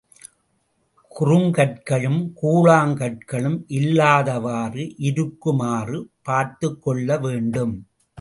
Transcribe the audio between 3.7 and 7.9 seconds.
இல்லாதவாறு இருக்குமாறு பார்த்துக்கொள்ள வேண்டும்.